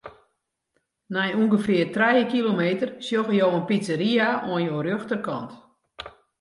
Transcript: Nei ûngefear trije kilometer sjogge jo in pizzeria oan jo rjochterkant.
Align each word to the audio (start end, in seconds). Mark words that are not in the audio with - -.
Nei 1.13 1.29
ûngefear 1.41 1.87
trije 1.95 2.23
kilometer 2.33 2.89
sjogge 3.05 3.35
jo 3.41 3.47
in 3.57 3.63
pizzeria 3.69 4.27
oan 4.49 4.63
jo 4.69 4.77
rjochterkant. 4.85 5.51